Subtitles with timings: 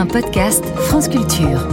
[0.00, 1.68] un podcast France Culture.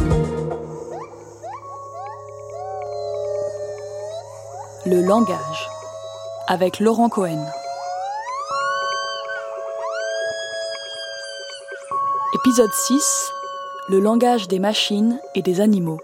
[4.85, 5.70] Le langage
[6.50, 7.46] avec Laurent Cohen.
[12.36, 13.32] Épisode 6
[13.88, 16.02] Le langage des machines et des animaux.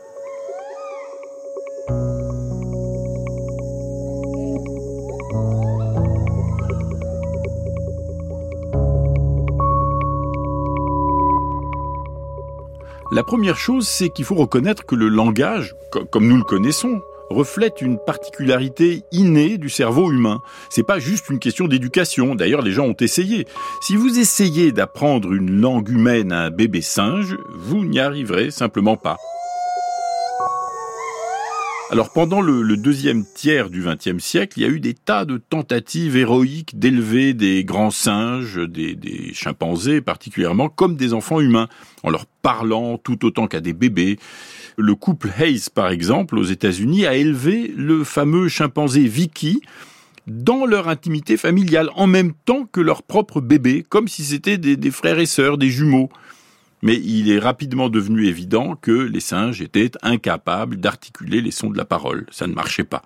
[13.14, 15.76] La première chose, c'est qu'il faut reconnaître que le langage,
[16.10, 17.00] comme nous le connaissons,
[17.30, 20.42] reflète une particularité innée du cerveau humain.
[20.72, 22.34] C'est pas juste une question d'éducation.
[22.34, 23.46] D'ailleurs, les gens ont essayé.
[23.82, 28.98] Si vous essayez d'apprendre une langue humaine à un bébé singe, vous n'y arriverez simplement
[28.98, 29.18] pas.
[31.92, 35.38] Alors pendant le, deuxième tiers du XXe siècle, il y a eu des tas de
[35.38, 41.68] tentatives héroïques d'élever des grands singes, des, des, chimpanzés particulièrement, comme des enfants humains,
[42.02, 44.18] en leur parlant tout autant qu'à des bébés.
[44.78, 49.62] Le couple Hayes, par exemple, aux États-Unis, a élevé le fameux chimpanzé Vicky
[50.26, 54.92] dans leur intimité familiale, en même temps que leur propre bébé, comme si c'était des
[54.92, 56.10] frères et sœurs, des jumeaux
[56.84, 61.78] mais il est rapidement devenu évident que les singes étaient incapables d'articuler les sons de
[61.78, 62.28] la parole.
[62.30, 63.02] Ça ne marchait pas.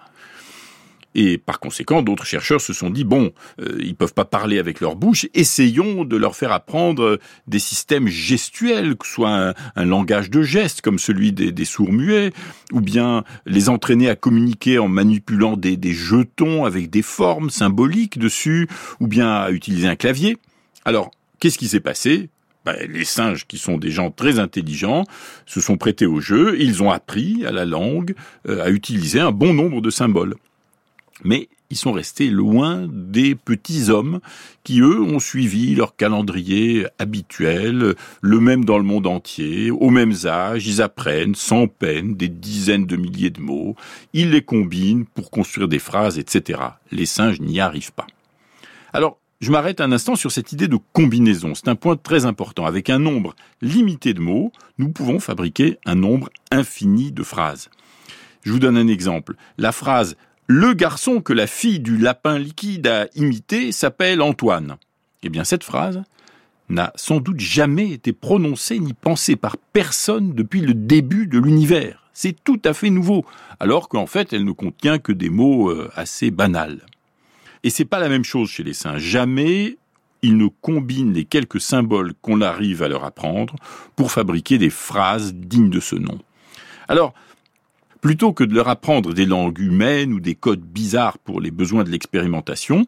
[1.14, 4.82] Et par conséquent, d'autres chercheurs se sont dit bon, euh, ils peuvent pas parler avec
[4.82, 10.30] leur bouche, essayons de leur faire apprendre des systèmes gestuels, que ce soit un, langage
[10.30, 12.34] de gestes comme celui des, sourds muets,
[12.72, 18.20] ou bien les entraîner à communiquer en manipulant des, des jetons avec des formes symboliques
[18.20, 18.68] dessus,
[19.00, 20.38] ou bien à utiliser un clavier.
[20.84, 22.30] Alors, qu'est-ce qui s'est passé?
[22.68, 25.06] Bah, les singes, qui sont des gens très intelligents,
[25.46, 28.14] se sont prêtés au jeu, ils ont appris à la langue
[28.50, 30.36] euh, à utiliser un bon nombre de symboles.
[31.24, 34.20] Mais ils sont restés loin des petits hommes
[34.66, 40.14] qui, eux, ont suivi leur calendrier habituel, le même dans le monde entier, au même
[40.26, 43.78] âge, ils apprennent sans peine des dizaines de milliers de mots,
[44.12, 46.60] ils les combinent pour construire des phrases, etc.
[46.92, 48.08] Les singes n'y arrivent pas.
[48.92, 51.54] Alors, je m'arrête un instant sur cette idée de combinaison.
[51.54, 52.66] C'est un point très important.
[52.66, 57.70] Avec un nombre limité de mots, nous pouvons fabriquer un nombre infini de phrases.
[58.42, 59.36] Je vous donne un exemple.
[59.58, 60.18] La phrase
[60.48, 64.78] Le garçon que la fille du lapin liquide a imité s'appelle Antoine.
[65.22, 66.02] Eh bien, cette phrase
[66.70, 72.04] n'a sans doute jamais été prononcée ni pensée par personne depuis le début de l'univers.
[72.12, 73.24] C'est tout à fait nouveau,
[73.60, 76.82] alors qu'en fait, elle ne contient que des mots euh, assez banals.
[77.64, 78.98] Et c'est pas la même chose chez les saints.
[78.98, 79.78] Jamais
[80.22, 83.56] ils ne combinent les quelques symboles qu'on arrive à leur apprendre
[83.96, 86.20] pour fabriquer des phrases dignes de ce nom.
[86.88, 87.14] Alors,
[88.02, 91.84] plutôt que de leur apprendre des langues humaines ou des codes bizarres pour les besoins
[91.84, 92.86] de l'expérimentation,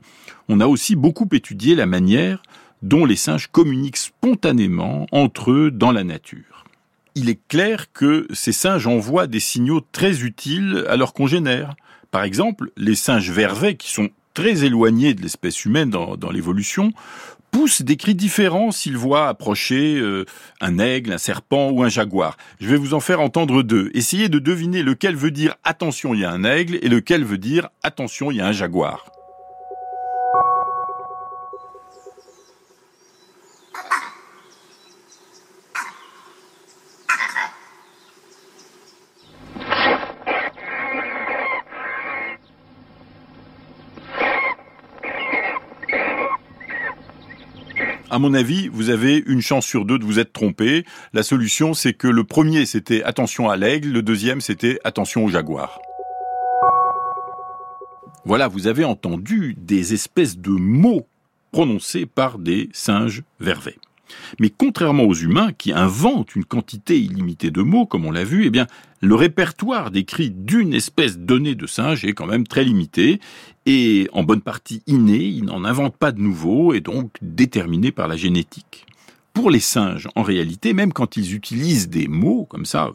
[0.48, 2.42] on a aussi beaucoup étudié la manière
[2.82, 6.66] dont les singes communiquent spontanément entre eux dans la nature.
[7.16, 11.76] Il est clair que ces singes envoient des signaux très utiles à leurs congénères.
[12.12, 16.92] Par exemple, les singes vervets, qui sont très éloignés de l'espèce humaine dans, l'évolution,
[17.52, 20.26] poussent des cris différents s'ils voient approcher euh,
[20.62, 22.38] un aigle, un serpent ou un jaguar.
[22.60, 23.90] Je vais vous en faire entendre deux.
[23.94, 27.40] Essayez de deviner lequel veut dire attention, il y a un aigle et lequel veut
[27.40, 29.06] dire attention, il y a un jaguar.
[48.10, 50.86] À mon avis, vous avez une chance sur deux de vous être trompé.
[51.14, 55.30] La solution, c'est que le premier, c'était attention à l'aigle, le deuxième, c'était attention au
[55.30, 55.80] jaguar.
[58.26, 61.08] Voilà, vous avez entendu des espèces de mots
[61.52, 63.78] prononcés par des singes vervets.
[64.40, 68.46] Mais contrairement aux humains qui inventent une quantité illimitée de mots, comme on l'a vu,
[68.46, 68.68] eh bien,
[69.02, 73.20] le répertoire d'écrits d'une espèce donnée de singe est quand même très limité
[73.66, 78.08] et en bonne partie inné, ils n'en inventent pas de nouveaux et donc déterminé par
[78.08, 78.86] la génétique.
[79.34, 82.92] Pour les singes, en réalité, même quand ils utilisent des mots comme ça,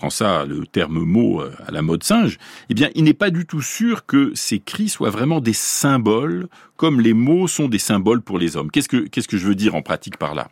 [0.00, 2.38] prends ça le terme mot euh, à la mode singe,
[2.70, 6.48] eh bien, il n'est pas du tout sûr que ces cris soient vraiment des symboles,
[6.78, 8.70] comme les mots sont des symboles pour les hommes.
[8.70, 10.48] Qu'est-ce que, je veux dire en pratique par là?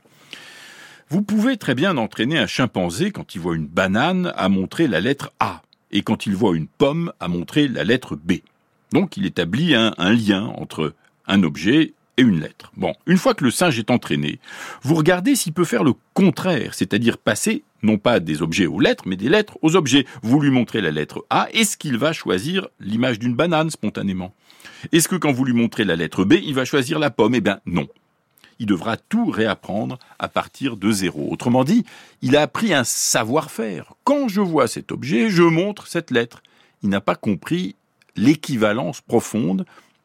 [1.08, 5.00] Vous pouvez très bien entraîner un chimpanzé, quand il voit une banane, à montrer la
[5.00, 5.62] lettre A,
[5.92, 8.40] et quand il voit une pomme, à montrer la lettre B.
[8.92, 10.92] Donc, il établit un, un lien entre
[11.26, 12.72] un objet une lettre.
[12.76, 14.38] Bon, une fois que le singe est entraîné,
[14.82, 19.04] vous regardez s'il peut faire le contraire, c'est-à-dire passer non pas des objets aux lettres,
[19.06, 20.04] mais des lettres aux objets.
[20.22, 24.34] Vous lui montrez la lettre A, est-ce qu'il va choisir l'image d'une banane spontanément?
[24.92, 27.34] Est-ce que quand vous lui montrez la lettre B, il va choisir la pomme?
[27.34, 27.86] Eh bien non.
[28.58, 31.28] il devra tout réapprendre à partir de zéro.
[31.30, 31.84] Autrement dit,
[32.22, 33.94] il a appris un savoir-faire.
[34.04, 36.42] Quand je vois cet objet, je montre cette lettre.
[36.82, 37.76] Il n'a pas compris
[38.16, 39.64] l'équivalence profonde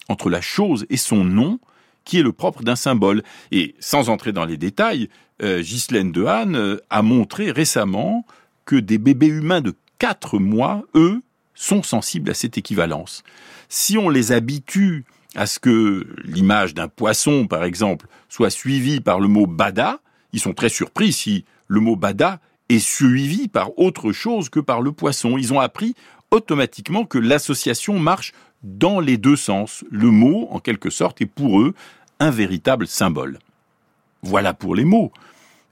[0.10, 1.60] entre la chose et son nom,
[2.06, 3.24] qui est le propre d'un symbole.
[3.52, 5.10] Et sans entrer dans les détails,
[5.42, 8.26] euh, Ghislaine Dehaene euh, a montré récemment
[8.66, 11.22] que des bébés humains de 4 mois, eux,
[11.56, 13.24] sont sensibles à cette équivalence.
[13.70, 15.06] Si on les habitue
[15.36, 20.00] à ce que l'image d'un poisson, par exemple, soit suivie par le mot bada,
[20.32, 22.40] ils sont très surpris si le mot bada
[22.70, 25.38] est suivi par autre chose que par le poisson.
[25.38, 25.96] Ils ont appris
[26.32, 29.84] automatiquement que l'association marche dans les deux sens.
[29.92, 31.74] Le mot, en quelque sorte, est pour eux
[32.20, 33.40] un véritable symbole.
[34.22, 35.12] Voilà pour les mots.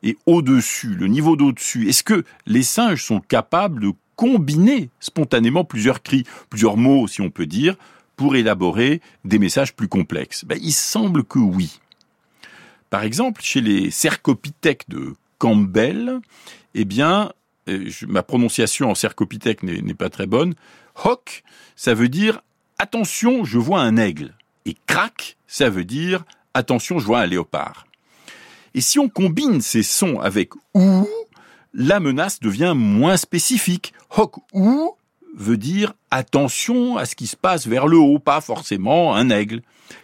[0.03, 6.01] Et au-dessus, le niveau d'au-dessus, est-ce que les singes sont capables de combiner spontanément plusieurs
[6.01, 7.75] cris, plusieurs mots, si on peut dire,
[8.15, 10.43] pour élaborer des messages plus complexes?
[10.45, 11.79] Ben, Il semble que oui.
[12.89, 16.19] Par exemple, chez les cercopithèques de Campbell,
[16.73, 17.31] eh bien,
[17.69, 20.55] euh, ma prononciation en cercopithèque n'est pas très bonne,
[21.05, 21.43] hoc,
[21.75, 22.41] ça veut dire
[22.81, 24.33] attention, je vois un aigle.
[24.65, 26.23] Et crac, ça veut dire
[26.55, 27.85] attention, je vois un léopard.
[28.73, 31.07] Et si on combine ces sons avec ou,
[31.73, 33.93] la menace devient moins spécifique.
[34.09, 34.95] Hoc ou
[35.35, 39.61] veut dire attention à ce qui se passe vers le haut, pas forcément un aigle.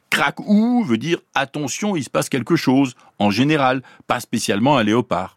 [0.10, 4.84] Crac ou veut dire attention, il se passe quelque chose, en général, pas spécialement un
[4.84, 5.36] léopard.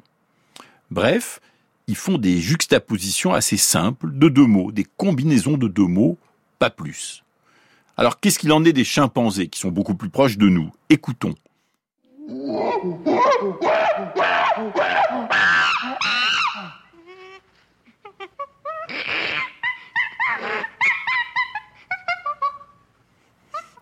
[0.91, 1.41] Bref,
[1.87, 6.19] ils font des juxtapositions assez simples de deux mots, des combinaisons de deux mots,
[6.59, 7.25] pas plus.
[8.01, 10.73] Alors qu'est-ce qu'il en est des chimpanzés qui sont beaucoup plus proches de nous?
[10.89, 11.35] Écoutons.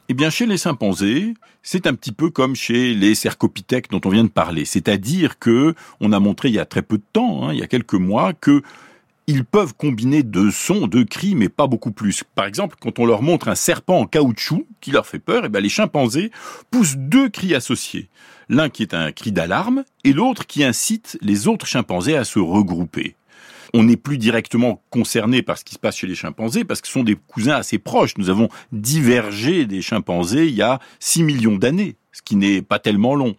[0.09, 4.09] Eh bien, chez les chimpanzés, c'est un petit peu comme chez les cercopithèques dont on
[4.09, 4.65] vient de parler.
[4.65, 7.63] C'est-à-dire que, on a montré il y a très peu de temps, hein, il y
[7.63, 8.63] a quelques mois, que
[9.29, 12.25] ils peuvent combiner deux sons, deux cris, mais pas beaucoup plus.
[12.35, 15.51] Par exemple, quand on leur montre un serpent en caoutchouc qui leur fait peur, eh
[15.51, 16.33] bien, les chimpanzés
[16.71, 18.09] poussent deux cris associés.
[18.49, 22.39] L'un qui est un cri d'alarme et l'autre qui incite les autres chimpanzés à se
[22.39, 23.15] regrouper
[23.75, 26.87] on n'est plus directement concerné par ce qui se passe chez les chimpanzés parce que
[26.87, 28.17] ce sont des cousins assez proches.
[28.17, 32.79] Nous avons divergé des chimpanzés il y a 6 millions d'années, ce qui n'est pas
[32.79, 33.37] tellement long.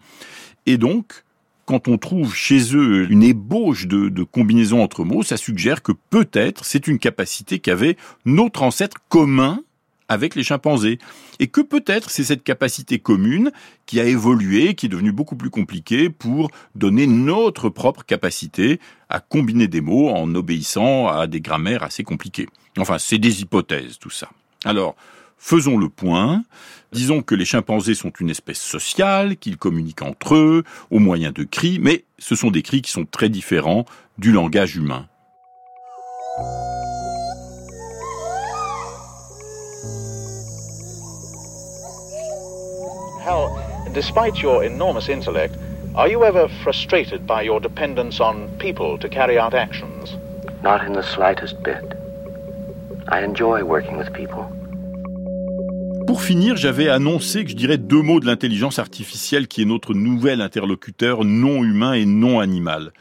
[0.68, 1.24] Et donc,
[1.69, 6.66] quand on trouve chez eux une ébauche de, combinaison entre mots, ça suggère que peut-être
[6.66, 7.95] c'est une capacité qu'avait
[8.25, 9.62] notre ancêtre commun
[10.07, 10.98] avec les chimpanzés.
[11.38, 13.51] Et que peut-être c'est cette capacité commune
[13.86, 19.19] qui a évolué, qui est devenue beaucoup plus compliquée pour donner notre propre capacité à
[19.19, 22.48] combiner des mots en obéissant à des grammaires assez compliquées.
[22.80, 24.30] Enfin, c'est des hypothèses, tout ça.
[24.66, 24.95] Alors,
[25.39, 26.44] faisons le point.
[26.91, 31.44] Disons que les chimpanzés sont une espèce sociale, qu'ils communiquent entre eux au moyen de
[31.44, 33.86] cris, mais ce sont des cris qui sont très différents
[34.18, 35.07] du langage humain.
[43.94, 45.56] despite your enormous intellect,
[45.95, 50.15] are you ever frustrated by your dependence on people to carry out actions?
[50.63, 51.83] Not in the slightest bit.
[53.07, 54.58] I enjoy working with people.
[56.19, 59.94] Pour finir, j'avais annoncé que je dirais deux mots de l'intelligence artificielle qui est notre
[59.94, 62.92] nouvel interlocuteur non humain et non animal.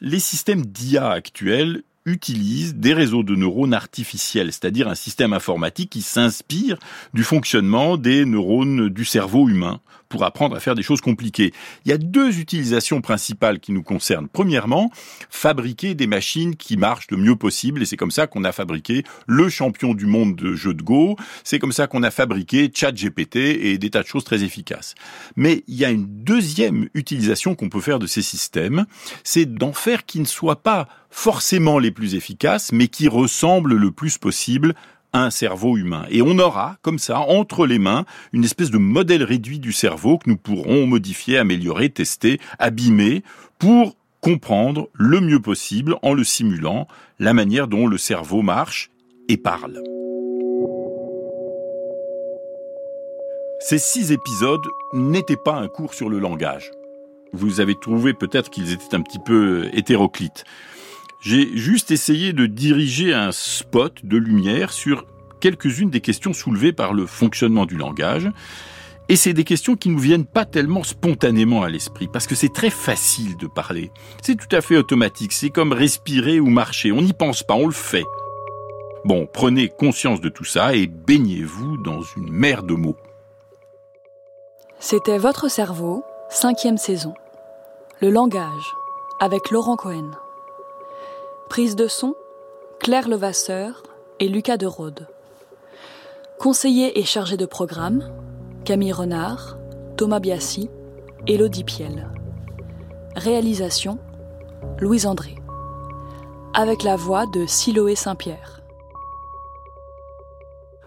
[0.00, 6.00] Les systèmes d'IA actuels utilise des réseaux de neurones artificiels, c'est-à-dire un système informatique qui
[6.00, 6.78] s'inspire
[7.12, 9.80] du fonctionnement des neurones du cerveau humain
[10.14, 11.52] pour apprendre à faire des choses compliquées.
[11.84, 14.28] Il y a deux utilisations principales qui nous concernent.
[14.28, 14.92] Premièrement,
[15.28, 19.02] fabriquer des machines qui marchent le mieux possible, et c'est comme ça qu'on a fabriqué
[19.26, 23.34] le champion du monde de jeux de Go, c'est comme ça qu'on a fabriqué ChatGPT
[23.34, 24.94] et des tas de choses très efficaces.
[25.34, 28.86] Mais il y a une deuxième utilisation qu'on peut faire de ces systèmes,
[29.24, 33.90] c'est d'en faire qui ne soient pas forcément les plus efficaces, mais qui ressemblent le
[33.90, 34.76] plus possible
[35.14, 36.04] un cerveau humain.
[36.10, 40.18] Et on aura, comme ça, entre les mains, une espèce de modèle réduit du cerveau
[40.18, 43.22] que nous pourrons modifier, améliorer, tester, abîmer,
[43.58, 48.90] pour comprendre le mieux possible, en le simulant, la manière dont le cerveau marche
[49.28, 49.80] et parle.
[53.60, 56.70] Ces six épisodes n'étaient pas un cours sur le langage.
[57.32, 60.44] Vous avez trouvé peut-être qu'ils étaient un petit peu hétéroclites.
[61.24, 65.06] J'ai juste essayé de diriger un spot de lumière sur
[65.40, 68.30] quelques-unes des questions soulevées par le fonctionnement du langage.
[69.08, 72.52] Et c'est des questions qui nous viennent pas tellement spontanément à l'esprit, parce que c'est
[72.52, 73.90] très facile de parler.
[74.20, 77.68] C'est tout à fait automatique, c'est comme respirer ou marcher, on n'y pense pas, on
[77.68, 78.04] le fait.
[79.06, 82.98] Bon, prenez conscience de tout ça et baignez-vous dans une mer de mots.
[84.78, 87.14] C'était Votre cerveau Cinquième saison.
[88.02, 88.74] Le langage,
[89.20, 90.10] avec Laurent Cohen.
[91.48, 92.14] Prise de son,
[92.80, 93.82] Claire Levasseur
[94.18, 95.06] et Lucas de Rode.
[96.38, 98.10] Conseiller et chargé de programme,
[98.64, 99.56] Camille Renard,
[99.96, 100.68] Thomas Biassi,
[101.26, 102.10] Elodie Piel.
[103.14, 103.98] Réalisation,
[104.80, 105.36] Louise André.
[106.54, 108.62] Avec la voix de Siloé Saint-Pierre.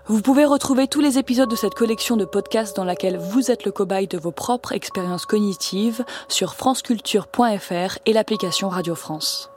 [0.07, 3.63] Vous pouvez retrouver tous les épisodes de cette collection de podcasts dans laquelle vous êtes
[3.63, 9.51] le cobaye de vos propres expériences cognitives sur franceculture.fr et l'application Radio France.